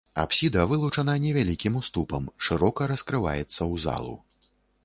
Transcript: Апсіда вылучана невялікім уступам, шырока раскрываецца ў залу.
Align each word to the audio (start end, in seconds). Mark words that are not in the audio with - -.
Апсіда 0.21 0.63
вылучана 0.71 1.15
невялікім 1.25 1.77
уступам, 1.81 2.23
шырока 2.47 2.91
раскрываецца 2.93 3.55
ў 3.55 3.73
залу. 3.85 4.19